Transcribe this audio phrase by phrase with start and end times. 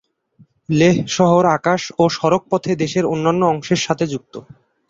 [0.69, 4.33] লেহ শহর আকাশ ও সড়কপথে দেশের অন্যান্য অংশের সাথে যুক্ত।